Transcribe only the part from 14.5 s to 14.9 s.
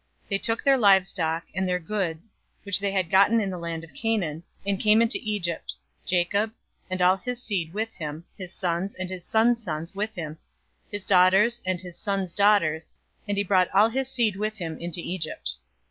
him